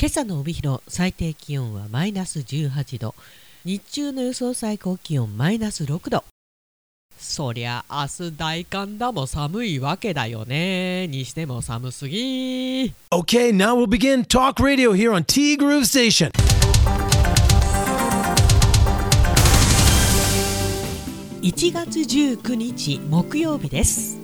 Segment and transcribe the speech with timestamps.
[0.00, 3.14] 今朝の帯広最低気温はマイナス18度。
[3.66, 6.24] 日中の予想最高気温マイナス6度。
[7.18, 11.06] そりゃ明日大寒だも寒いわけだよね。
[11.06, 12.94] にしても寒すぎ。
[13.10, 16.30] Okay, now we'll begin talk radio here on T Groove Station.
[21.42, 24.18] 1月19日木曜日です。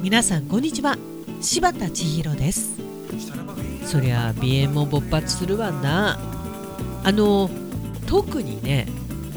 [0.00, 0.96] 皆さんこんにちは。
[1.42, 2.91] 柴田千尋です
[3.84, 6.18] そりゃ鼻炎も勃発するわな。
[7.04, 7.50] あの
[8.06, 8.86] 特にね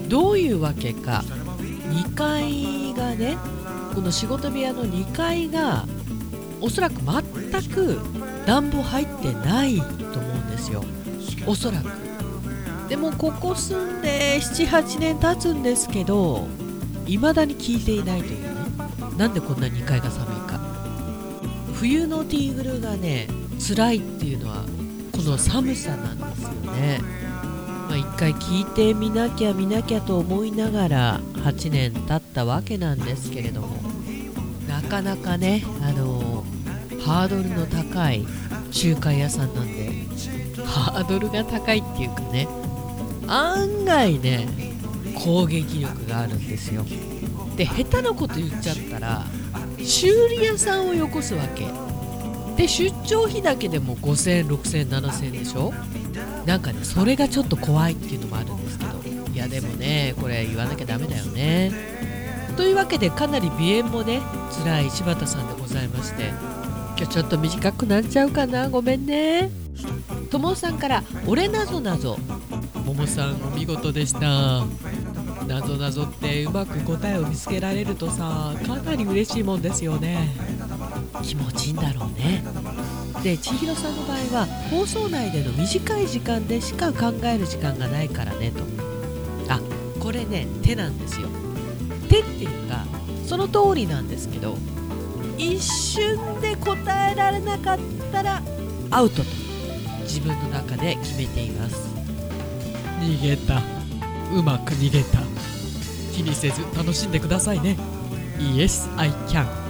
[0.07, 1.23] どういうわけか
[1.89, 3.37] 2階がね
[3.93, 5.85] この仕事部屋の2階が
[6.61, 7.23] おそらく全
[7.71, 7.97] く
[8.45, 9.83] 暖房入ってないと
[10.19, 10.83] 思うんですよ。
[11.47, 11.89] おそらく。
[12.89, 16.47] でもここ住んで78年経つんですけど
[17.07, 18.49] 未だに聞いていないというね。
[19.17, 20.59] なんでこんな2階が寒いか。
[21.73, 23.27] 冬のティーグルがね
[23.67, 24.63] 辛いっていうのは
[25.11, 26.99] この寒さなんですよね。
[27.87, 33.77] まあ、一回聞いてみなきゃ見なきゃと思いながら8年経ったわけなんですけれども
[34.67, 36.43] なかなかねあの
[37.03, 38.25] ハードルの高い
[38.71, 39.91] 中華屋さんなんで
[40.63, 42.47] ハードルが高いっていうかね
[43.27, 44.47] 案外ね
[45.15, 46.85] 攻撃力があるんですよ。
[47.55, 49.23] で下手なこと言っちゃったら
[49.79, 51.84] 修理屋さんをよこすわけ。
[52.57, 55.73] で出張費だけでも5000円6000円7000でしょ？
[56.45, 58.95] なんかねそれがちょっと怖いっていうのもあるんですけど。
[59.33, 61.71] いやでもねこれ言わなきゃダメだよね。
[62.55, 64.21] というわけでかなり鼻炎もね
[64.63, 66.31] 辛い柴田さんでございまして。
[66.97, 68.69] 今日ちょっと短くなっちゃうかな？
[68.69, 69.49] ごめんね。
[70.31, 72.17] ともさんから「俺なぞなぞ」
[72.85, 74.65] ももさんお見事でした。
[75.45, 80.33] なぞなぞってうまく答えを見つけられるとさかなり嬉しいもんですよね。
[81.25, 82.43] 気持ちいいんだろうね。
[83.23, 88.63] で千尋さんの場合は放送内での短い時間でしか考える時間がないからねと。
[89.51, 89.59] あ
[89.99, 91.27] これね手なんですよ。
[92.07, 92.85] 手っていうか
[93.25, 94.55] その通りなんですけど
[95.37, 97.79] 一瞬で答えられなかっ
[98.11, 98.43] たら
[98.91, 99.23] アウトと
[100.03, 101.89] 自分の中で決めています。
[102.99, 103.61] 逃げた。
[104.33, 105.19] うまく逃げた。
[106.13, 107.75] 気にせず楽しんでくださいね。
[108.37, 109.64] Yes, I can.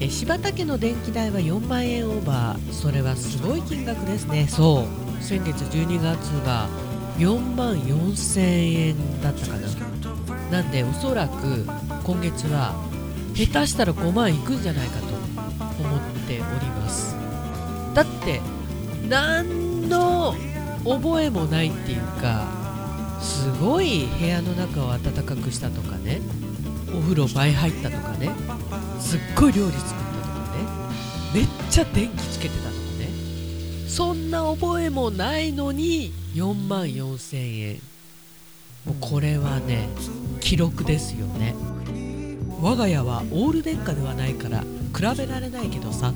[0.00, 2.72] え柴田家の電気代は4万円オーバー。
[2.72, 4.46] それはすごい金額ですね。
[4.48, 4.86] そ
[5.20, 5.22] う。
[5.22, 6.68] 先月12月が
[7.18, 9.68] 4万4000円だったかな。
[10.50, 11.66] なんでおそらく
[12.02, 12.74] 今月は
[13.34, 15.06] 下手したら5万いくんじゃないかと
[15.82, 17.14] 思っております。
[17.94, 18.40] だって
[19.06, 20.34] 何の
[20.82, 22.46] 覚えもないっていうか
[23.20, 26.22] すごい部屋の中を暖かくしたとかね。
[26.92, 28.30] お風呂倍入ったとかね。
[29.00, 30.64] すっごい料理作ったとかね。
[31.34, 33.08] めっちゃ電気つけてたとかね。
[33.88, 37.80] そんな覚えもないのに4万4000円。
[38.84, 39.88] もうこれはね
[40.40, 41.54] 記録ですよね。
[42.60, 46.12] 我が家はオール電化ではないから比べられないけどさ。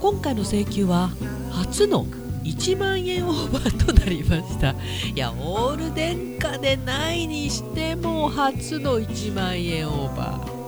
[0.00, 1.10] 今回の請求は
[1.50, 2.06] 初の
[2.42, 4.70] 1万円オーバーとなりました。
[4.70, 4.76] い
[5.14, 10.59] やオール電化でないにしても初の1万円オーバー。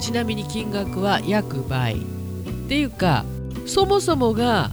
[0.00, 1.96] ちなみに金額は約倍。
[1.96, 3.24] っていうか
[3.66, 4.70] そもそもが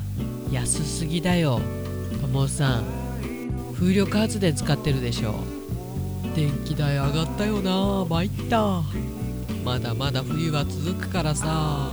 [0.51, 1.61] 安すぎだよ。
[2.22, 2.84] ともさん
[3.73, 5.35] 風力発電使ってるでしょ。
[6.35, 8.81] 電気代上がったよな参った。
[9.63, 11.91] まだまだ冬は続くからさ。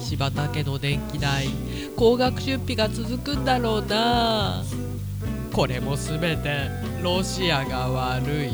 [0.00, 1.48] 柴田家の電気代
[1.96, 4.64] 高額出費が続くんだろうな。
[5.52, 6.68] これも全て
[7.02, 8.48] ロシアが悪い。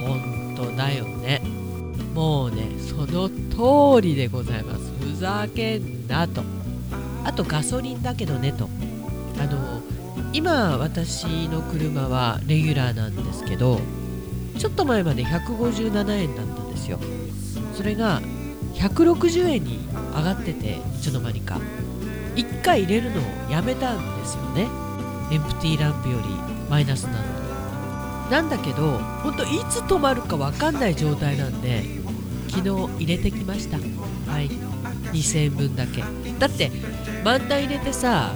[0.00, 1.57] 本当だよね。
[2.18, 4.90] もうねその通りでございます。
[5.00, 6.42] ふざけんなと。
[7.24, 8.68] あとガソリンだけどねと。
[9.40, 9.80] あの
[10.32, 13.78] 今私の車はレギュラーなんですけど
[14.58, 16.98] ちょっと前まで157円だったんですよ。
[17.72, 18.20] それが
[18.74, 19.78] 160円に
[20.16, 21.60] 上がってていつの間にか。
[22.34, 24.66] 1回入れるのをやめたんですよね。
[25.30, 26.24] エンプティーランプより
[26.68, 27.48] マイナスなのに
[28.28, 31.97] なんだけどほんといつ止まるか分かんない状態なんで
[32.48, 33.78] 昨日入れてきました。
[34.30, 34.50] はい。
[35.12, 36.02] 2000円分だけ。
[36.38, 36.70] だって
[37.24, 38.32] 満タン入れてさ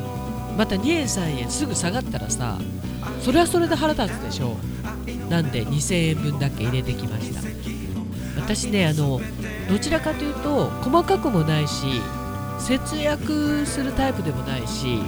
[0.57, 2.59] また2円3円すぐ下がったらさ
[3.21, 4.57] それはそれで腹立つでしょ。
[5.29, 7.41] なんで2000円分だけ入れてきました。
[8.37, 9.21] 私ねあの
[9.69, 12.03] どちらかというと細かくもないし
[12.59, 14.99] 節約するタイプでもないし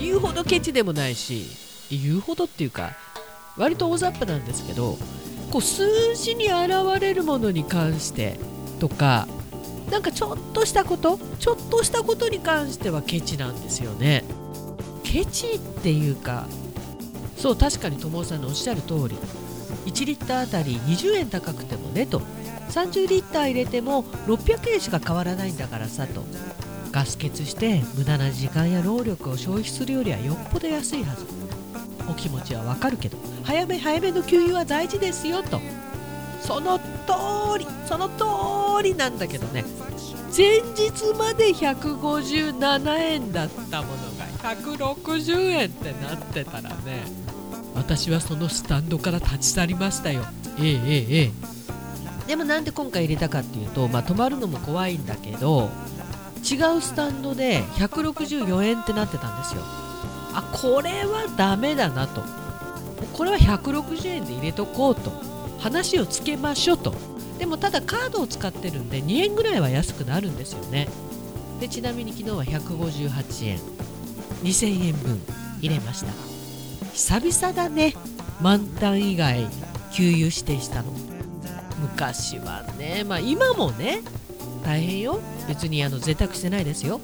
[0.00, 1.46] 言うほどケチでもないし
[1.90, 2.92] 言うほどっていうか
[3.56, 4.96] 割と大雑把なんですけど
[5.52, 8.40] こう数字に現れるものに関して
[8.80, 9.28] とか
[9.90, 14.24] なんかちょっとしたことちょっとしたことに関してはケチなんですよね。
[15.04, 16.46] ケチっていうか
[17.36, 19.18] そう確かに友さんのおっしゃる通り
[19.84, 22.22] 1リッターあたり20円高くてもねと。
[22.70, 26.24] 30リッター入れても600円しか変わらないんだからさと。
[26.90, 31.41] ガス欠して無駄な時間や労力を消費するよりはよっぽど安いはず。
[32.08, 35.60] お気持ちはわかるけど早め早めの給油は大事ですよと。
[36.40, 36.84] その通
[37.58, 39.64] りその通りなんだけどね。
[40.36, 47.04] 前日まで157円だったものが160円ってなってたらね
[47.74, 50.24] 私はそのスタンドから立ち去りましたよ。
[50.58, 51.30] えええええ
[52.26, 52.26] え。
[52.28, 55.68] でもなんで今回入れたかっていうとまあ止まるのも怖いんだけど
[56.38, 59.62] 違うスタンドで164円ってなってたんですよ。
[60.34, 62.22] あこれはダメだなと。
[63.12, 65.12] これは160円で入れとこうと。
[65.58, 66.94] 話をつけましょうと。
[67.38, 70.88] でもただカードを使ってるんで2円ぐらいは安くなるんですよね。
[71.60, 73.58] でちなみに昨日は158円。
[74.42, 75.20] 2000円分
[75.60, 76.12] 入れました。
[76.92, 77.94] 久々だね。
[78.40, 79.46] 満タン以外
[79.92, 80.92] 給油指定したの。
[81.80, 83.04] 昔はね。
[83.06, 84.00] まあ今もね。
[84.64, 85.20] 大変よ。
[85.46, 87.00] 別にあの贅沢してないですよ。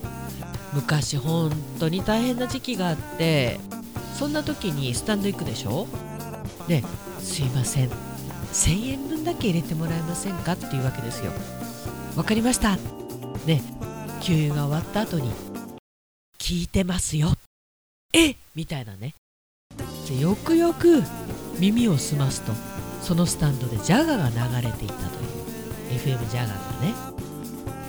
[0.72, 3.58] 昔本当に大変な時期があって
[4.14, 5.86] そんな時にスタンド行くでしょ？
[6.66, 6.82] で
[7.20, 7.90] すいません。
[8.52, 11.32] 1000円分だけ入れてもらえませんかっていうわけですよ。
[12.16, 12.76] わかりました。
[13.46, 13.62] ね
[14.20, 15.30] 給油が終わった後に
[16.38, 17.32] 聞いてますよ。
[18.12, 18.36] え？
[18.54, 19.14] みたいなね。
[20.08, 21.02] でよくよく
[21.58, 22.52] 耳を澄ますと
[23.02, 25.28] そのスタンドでジャガが流れていたという。
[25.98, 26.94] FM ジャガがね。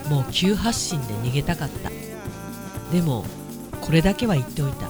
[0.09, 1.89] もう急発進で逃げたかった。
[2.91, 3.25] でも
[3.81, 4.89] これだけは言っておいた。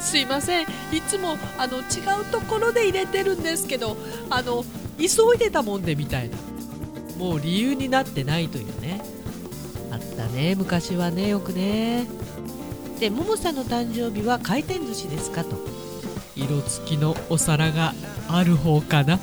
[0.00, 0.66] すいません。
[0.92, 3.96] いつもあの違うところで入れてるんですけど
[4.30, 4.64] あの
[4.98, 6.36] 急いでたもんでみたいな。
[7.18, 9.02] もう理由になってないというね。
[9.90, 10.54] あったね。
[10.54, 11.28] 昔はね。
[11.28, 12.06] よくね。
[12.98, 15.56] でももさんの誕生日は回転寿司ですかと。
[16.34, 17.94] 色付きのお皿が
[18.28, 19.18] ある方かな。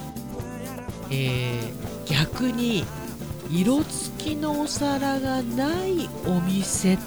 [1.10, 2.86] えー、逆に
[3.50, 6.98] 色付きのお皿がないお店っ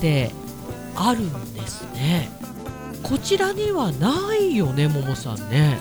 [0.00, 0.30] て
[0.94, 2.30] あるんですね。
[3.02, 5.78] こちらにはないよねももさんね。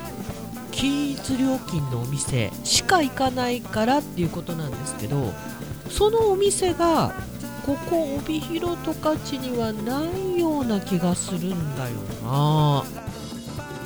[0.71, 5.31] 均一料金のお店しか行かないからっていうことなんですけど
[5.89, 7.13] そのお店が
[7.65, 12.83] ここ帯広十勝にはないような気がするんだよな。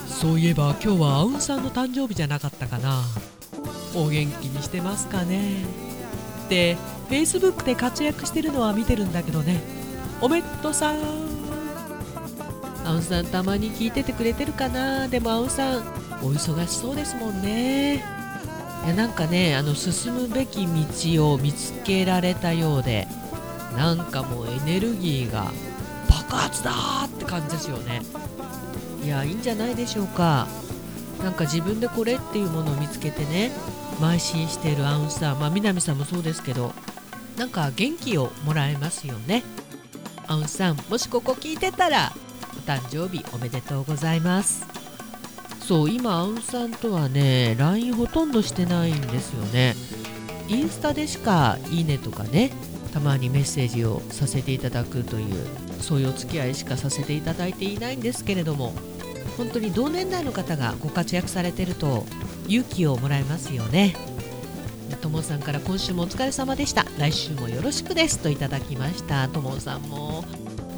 [0.07, 3.01] そういえば今日はアウンさんの誕生日じゃなかったかな。
[3.95, 5.88] お元気にしてますかね。
[7.09, 9.61] Facebook で活躍してるのは見てるんだけどね。
[10.21, 10.97] おめっとさん。
[12.85, 15.07] アウンさんたまに聞いててくれてるかな？
[15.07, 15.79] でもアウンさん
[16.23, 18.03] お忙しそうですもんね。
[18.85, 20.65] いやなんかねあの進むべき
[21.13, 23.07] 道を見つけられたようで
[23.77, 25.51] なんかもうエネルギーが
[26.09, 26.71] 爆発だ
[27.05, 28.01] って感じですよね。
[29.03, 30.47] いやいいんじゃないでしょうか。
[31.23, 33.51] なんか自分でこれっていうものを見つけてね
[33.99, 36.73] 邁進しているアウンさんまあ南さんもそうですけど
[37.37, 39.43] なんか元気をもらえますよね。
[40.27, 42.11] アウンさんもしここ聞いてたら
[42.57, 44.65] お誕生日おめでとうございます。
[45.61, 49.75] そう今アウンさんとはね LINE ほとんどしてないんですよね。
[50.47, 52.51] インスタでしかいいねとかね
[52.91, 55.45] たまにメッセージをさせていただくという
[55.79, 58.73] そういうお付き合いしかさせていただいていないんですけれども
[59.39, 62.05] 本当に同年代の方がご活躍されてると
[62.49, 63.95] 勇気をもらえますよね。
[65.01, 66.85] ともさんから今週もお疲れ様でした。
[66.97, 69.29] 来週もよろしくですといただきました。
[69.29, 70.25] ともさんも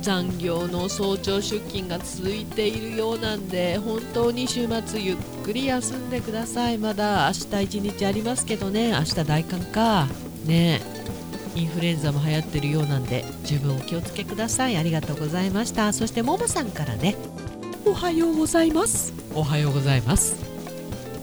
[0.03, 6.77] 残業の早朝出勤が続いているようなんで本当に週末ゆっくり休んでください。
[6.77, 8.91] まだ明日一日ありますけどね。
[8.91, 10.07] 明日大寒か。
[10.45, 10.81] ね。
[11.55, 14.77] インフルエンザも流行ってるようなんで十分お気をつけください。
[14.77, 15.91] ありがとうございました。
[15.93, 17.15] そしてももさんからね
[17.83, 19.11] おはようございます。
[19.33, 20.35] おはようございます。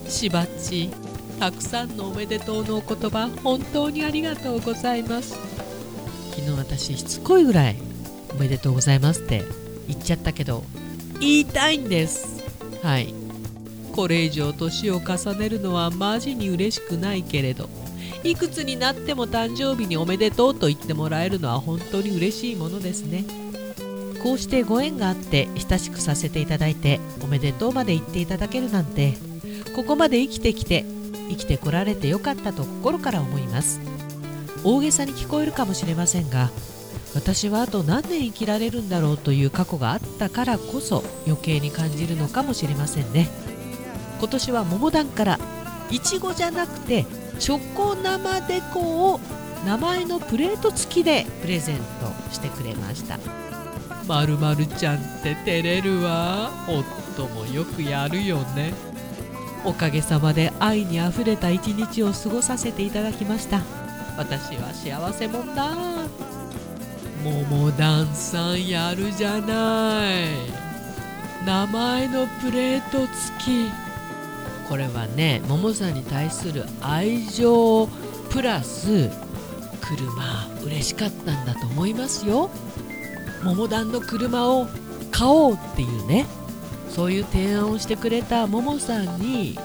[0.09, 0.91] しばっち
[1.39, 5.39] たくさんのおめでとうのお言葉本当にありがとうございます。
[6.31, 7.77] 昨日私しつこいぐらい
[8.35, 9.45] おめでとうございますって
[9.87, 10.65] 言っちゃったけど
[11.21, 12.43] 言いたいんです。
[12.83, 13.15] はい。
[13.93, 17.69] これ以上年を重ねるのはマジに嬉しくないけれど
[18.25, 23.25] いくつになっても誕生日におめでとうと言ってもらえるのは本当に嬉しいものですね。
[24.23, 29.15] こうしてご縁があって親しくさせていただいておめでとうまで言っていただけるなんて
[29.75, 30.85] ここまで生きてきて
[31.29, 33.81] 生きてこられてよかったと心から思います。
[34.65, 36.51] 大げさに聞こえるかもしれませんが
[37.15, 43.29] 私はあと何年生きられるんだろうという過去があったからこそ余計に感じるのかもしれませんね。
[44.19, 45.39] 今年は桃団から
[45.91, 47.07] いちごじゃなくて
[47.39, 49.21] チョコ生デコを
[49.65, 53.19] 名前のプレート付きでプレゼントしてくれました。
[54.09, 56.51] まるまるちゃんって照れるわ。
[56.67, 58.73] 夫もよくやるよね。
[59.67, 63.61] おかげさまで愛にあふれた一日を過ごさせていただきました。
[64.17, 65.75] 私は幸せもんだ。
[67.23, 70.29] 桃団さんやるじゃない。
[71.45, 73.09] 名前のプレート付
[73.45, 73.71] き。
[74.71, 77.87] これはね桃さんに対する愛情
[78.31, 79.11] プラス
[79.81, 82.51] 車嬉しかったんだと思いますよ。
[83.43, 84.67] 桃団の車を
[85.11, 86.27] 買おうっていうね。
[86.91, 89.57] そういう提案をしてくれた桃さんに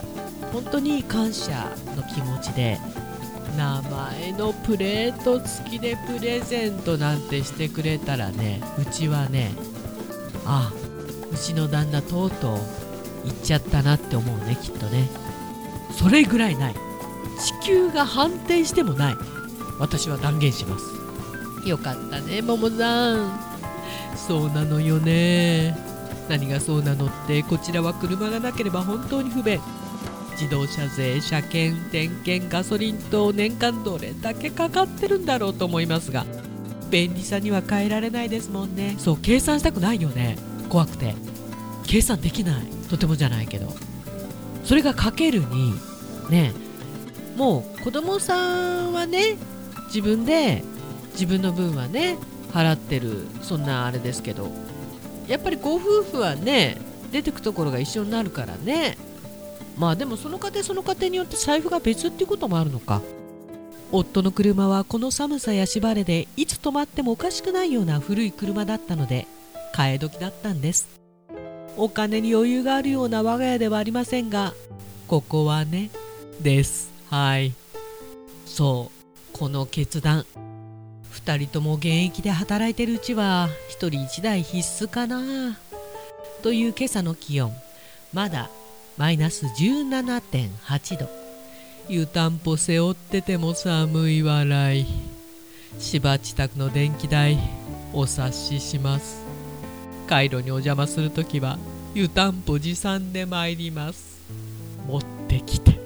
[0.52, 2.78] 本当に感謝の気持ちで
[3.58, 9.52] 名前のプレート付きでプレゼントなんてしてくれたらねうちはね
[10.46, 10.72] あ
[11.32, 12.58] うちの旦那とうとう
[13.26, 15.10] 行っちゃったなって思うねきっとね。
[15.92, 16.76] それぐらいない。
[17.62, 19.16] 地球が反転してもない。
[19.80, 21.68] 私は断言します。
[21.68, 23.53] よかったねももさん。
[24.28, 25.78] そうなのよね。
[26.30, 29.60] 何がそうなのってこちらは車がなければ本当に不便。
[30.32, 36.26] 自動車税車検点検ガソリンと年間どれだけかかってるんだろうと思いますが
[36.90, 38.96] 便利さには変えられないですもんね。
[38.98, 40.38] そう計算したくないよね。
[40.70, 41.16] 怖くて。
[41.86, 42.66] 計算できない。
[42.90, 43.74] とてもじゃないけど。
[44.64, 45.74] それがかけるに
[46.30, 46.54] ね
[47.36, 49.36] もう子供さんはね
[49.88, 50.64] 自分で
[51.12, 52.18] 自分の分はね
[52.54, 54.50] 払ってるそんなあれですけど。
[55.28, 56.78] やっぱりご夫婦はね
[57.12, 58.98] 出てくところが一緒になるからね。
[59.78, 63.02] まあでもその家庭その家庭によって財布が別っていうこともあるのか。
[63.92, 69.28] 夫の車はこの寒さや縛れでいつ止まってもおかしくないような古い車だったので
[69.76, 70.88] 替え時だったんです。
[71.78, 74.54] お金に余裕があるような我が家ではありませんが
[75.08, 75.90] ここはね
[76.42, 76.92] です。
[77.10, 77.54] はい。
[78.46, 79.38] そう。
[79.38, 80.26] この決断。
[81.26, 85.58] 2人とも現役で働いてるうちは1人1台必須かな。
[86.42, 87.54] という今朝の気温。
[88.12, 88.50] まだ
[88.98, 91.10] マイナス17.8度。
[91.88, 94.86] 湯たんぽ背負ってても寒い笑い。
[95.80, 97.38] 芝地宅の電気代
[97.94, 99.24] お察しします。
[100.08, 101.58] カイロにお邪魔するときは
[101.96, 104.22] 湯たんぽ持参で参ります。
[104.88, 105.80] 持ってきて。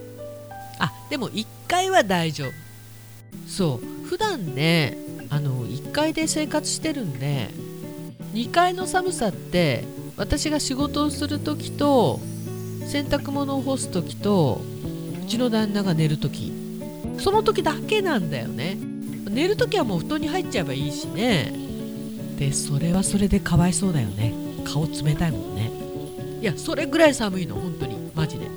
[0.79, 2.51] あでも1階は大丈夫。
[3.47, 4.97] そう普段ね
[5.29, 7.49] あの1階で生活してるんで
[8.33, 9.83] 2階の寒さって
[10.15, 12.19] 私が仕事をする時と
[12.87, 14.61] 洗濯物を干す時と
[15.23, 16.53] うちの旦那が寝る時。
[17.19, 18.77] その時だけなんだよね。
[19.29, 21.51] 寝る時はもう布団に入っちゃえばいいしね。
[22.37, 24.33] でそれはそれでかわいそうだよね。
[24.63, 25.71] 顔冷たいもんね。
[26.41, 27.97] いやそれぐらい寒いの本当に。
[28.15, 28.47] マジで。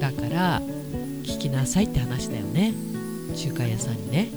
[0.00, 0.60] だから
[1.22, 2.72] 聞きなさいって話だよね。
[3.34, 4.28] 中華屋さんにね。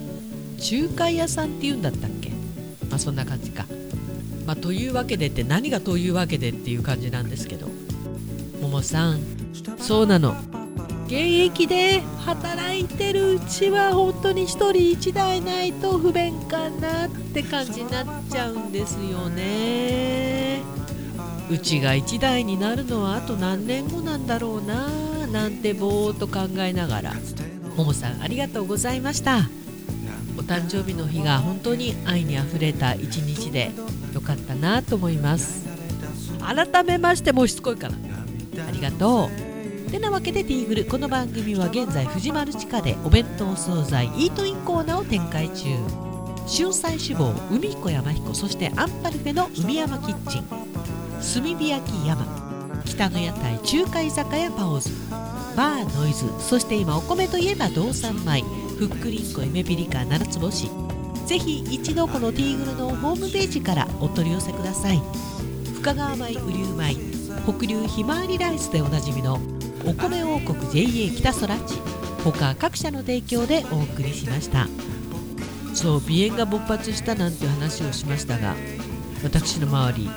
[0.59, 2.29] 中華屋さんって言うんだったっけ？
[2.89, 3.65] まあそんな感じか。
[4.45, 7.67] まあというわけでって何がというわけでっていう感じなんですけど。
[8.61, 9.19] ももさん
[9.79, 10.35] そうなの。
[11.05, 20.63] 現役で働いてるうちは本当に1人1台ないと不便かなって感じになっちゃうんですよね。
[21.49, 24.89] うちが1台になるのはあと何年後なんだろうな
[25.27, 27.13] なんてぼーっと考えながら。
[27.77, 29.47] ももさんありがとうございました。
[30.37, 33.71] お誕生日の日が本当に愛にあふれた一日で
[34.13, 35.65] よかったなと思います。
[36.39, 37.93] 改めましてもうしつこいから
[38.67, 39.29] ありがと
[39.87, 39.91] う。
[39.91, 45.65] てなわけでティーグルこの番組は現在藤丸地下でお弁当惣菜イートインコーナーを展開中。
[46.47, 50.45] 春菜志望海彦山彦そしてアンパルフェの海山キッチン。
[50.47, 52.25] 炭火焼き山
[52.85, 54.89] 北の屋台中華居酒屋パオズ。
[55.57, 58.43] バーノイズそして今お米といえば道産米。
[58.77, 60.69] ふっくりんこエメピリカ七つ星
[61.25, 65.01] ぜひ一度このティーグルのホームページからお取り寄せください。
[65.75, 66.95] 深川米雨竜米
[67.45, 69.39] 北流ひまわりライスでおなじみの
[69.85, 71.75] お米王国 JA 北空地。
[72.23, 74.67] 他各社の提供でお送りしました。
[75.73, 78.55] そう鼻炎が勃発したなんて話をしましたが
[79.23, 80.09] 私の周り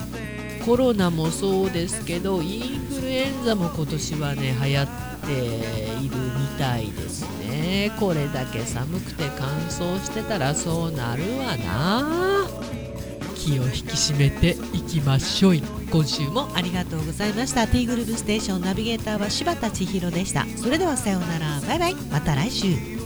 [0.64, 4.88] コロナもそうですけどインフルエンザも今年はね流行っ
[5.26, 5.32] て
[6.04, 7.92] いるみたいですね。
[7.98, 12.46] これだけ寒くて乾燥してたらそうなるわな。
[13.34, 15.62] 気を引き締めていきましょい。
[15.90, 17.66] 今週もありがとうございました。
[17.66, 20.46] T グループステーションナビゲーターは柴田千尋でした。
[20.56, 21.60] それではさようなら。
[21.66, 21.94] バイバイ。
[21.94, 22.99] また来週。